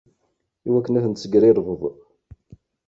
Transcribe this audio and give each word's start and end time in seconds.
Iwakken 0.67 0.97
ad 0.97 1.03
ten-tessegrirbeḍ. 1.03 1.81